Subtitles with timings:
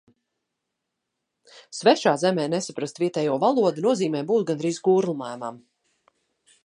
[1.79, 5.63] Svešā zemē nesaprast vietējo valodu nozīmē būt gandrīz kurlmēmam.